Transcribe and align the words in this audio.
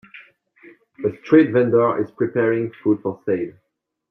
A 1.05 1.15
street 1.17 1.51
vendor 1.51 2.01
is 2.03 2.09
preparing 2.09 2.71
food 2.83 3.03
for 3.03 3.21
sale. 3.23 3.51